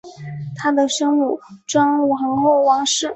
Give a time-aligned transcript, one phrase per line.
[0.55, 3.07] 她的生母庄宪皇后王氏。